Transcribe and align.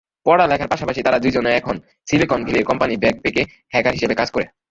পড়ালেখার 0.25 0.71
পাশাপাশি 0.71 1.01
তারা 1.03 1.17
দুজনই 1.19 1.57
এখন 1.59 1.75
সিলিকনভ্যালীর 2.07 2.67
কোম্পানি 2.69 2.93
ব্যাকপেকে 2.97 3.41
হ্যাকার 3.73 3.93
হিসেবে 3.93 4.15
কাজ 4.15 4.29
করছে। 4.31 4.51